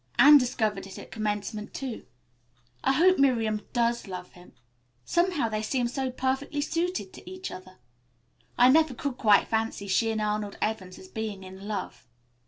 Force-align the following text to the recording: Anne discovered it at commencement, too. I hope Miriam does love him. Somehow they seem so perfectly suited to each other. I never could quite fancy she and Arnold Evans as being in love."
Anne 0.17 0.39
discovered 0.39 0.87
it 0.87 0.97
at 0.97 1.11
commencement, 1.11 1.75
too. 1.75 2.07
I 2.83 2.93
hope 2.93 3.19
Miriam 3.19 3.61
does 3.71 4.07
love 4.07 4.31
him. 4.31 4.53
Somehow 5.05 5.47
they 5.47 5.61
seem 5.61 5.87
so 5.87 6.09
perfectly 6.09 6.59
suited 6.59 7.13
to 7.13 7.29
each 7.29 7.51
other. 7.51 7.77
I 8.57 8.71
never 8.71 8.95
could 8.95 9.17
quite 9.19 9.47
fancy 9.47 9.85
she 9.87 10.09
and 10.09 10.19
Arnold 10.19 10.57
Evans 10.59 10.97
as 10.97 11.07
being 11.07 11.43
in 11.43 11.67
love." 11.67 12.07